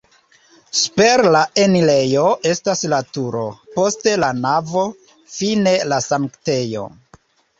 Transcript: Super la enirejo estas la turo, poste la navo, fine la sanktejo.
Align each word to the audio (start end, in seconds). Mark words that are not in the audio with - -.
Super 0.77 1.21
la 1.35 1.41
enirejo 1.63 2.23
estas 2.53 2.81
la 2.95 3.01
turo, 3.17 3.43
poste 3.77 4.15
la 4.23 4.31
navo, 4.39 4.85
fine 5.37 5.75
la 5.93 6.03
sanktejo. 6.09 6.87